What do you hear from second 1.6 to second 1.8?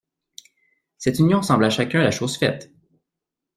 à